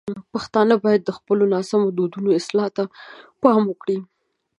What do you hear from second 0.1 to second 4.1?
پښتانه باید د خپلو ناسم دودونو اصلاح ته پام وکړي.